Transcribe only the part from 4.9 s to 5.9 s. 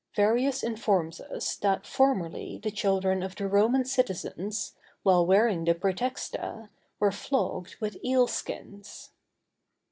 while wearing the